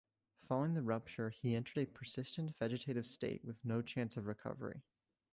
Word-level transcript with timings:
Following 0.49 0.73
the 0.73 0.81
rupture 0.81 1.29
he 1.29 1.53
entered 1.53 1.77
a 1.77 1.85
persistent 1.85 2.57
vegetative 2.57 3.05
state 3.05 3.45
with 3.45 3.63
no 3.63 3.83
chance 3.83 4.17
of 4.17 4.25
recovery. 4.25 4.81